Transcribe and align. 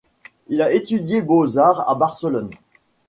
Il 0.47 0.63
a 0.63 0.73
étudié 0.73 1.21
Beaux-arts 1.21 1.87
à 1.87 1.93
Barcelone. 1.93 2.49